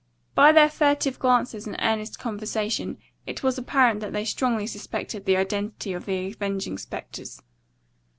By 0.33 0.51
their 0.51 0.67
furtive 0.71 1.19
glances 1.19 1.67
and 1.67 1.75
earnest 1.79 2.17
conversation 2.17 2.97
it 3.27 3.43
was 3.43 3.59
apparent 3.59 3.99
that 3.99 4.13
they 4.13 4.25
strongly 4.25 4.65
suspected 4.65 5.25
the 5.25 5.37
identity 5.37 5.93
of 5.93 6.05
the 6.07 6.29
avenging 6.33 6.79
specters. 6.79 7.39